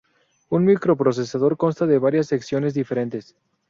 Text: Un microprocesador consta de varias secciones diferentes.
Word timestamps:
Un 0.49 0.65
microprocesador 0.65 1.57
consta 1.57 1.85
de 1.85 1.99
varias 1.99 2.25
secciones 2.25 2.73
diferentes. 2.73 3.35